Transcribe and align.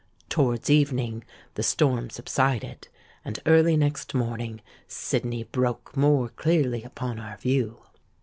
Towards 0.29 0.67
evening 0.71 1.23
the 1.53 1.61
storm 1.61 2.09
subsided; 2.09 2.87
and 3.23 3.39
early 3.45 3.77
next 3.77 4.15
morning 4.15 4.61
Sydney 4.87 5.43
broke 5.43 5.95
more 5.95 6.29
clearly 6.29 6.81
upon 6.81 7.19
our 7.19 7.37
view. 7.37 7.83